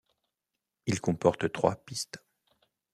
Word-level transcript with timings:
Il 0.87 0.99
comporte 0.99 1.51
trois 1.51 1.75
pistes. 1.75 2.23